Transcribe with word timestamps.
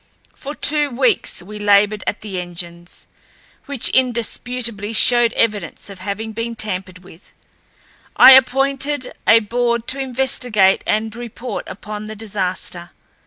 For 0.33 0.55
two 0.55 0.89
weeks 0.89 1.43
we 1.43 1.59
labored 1.59 2.03
at 2.07 2.21
the 2.21 2.41
engines, 2.41 3.05
which 3.67 3.89
indisputably 3.89 4.93
showed 4.93 5.31
evidence 5.33 5.91
of 5.91 5.99
having 5.99 6.33
been 6.33 6.55
tampered 6.55 7.03
with. 7.03 7.31
I 8.15 8.31
appointed 8.31 9.13
a 9.27 9.41
board 9.41 9.87
to 9.89 9.99
investigate 9.99 10.83
and 10.87 11.15
report 11.15 11.65
upon 11.67 12.07
the 12.07 12.15
disaster. 12.15 12.93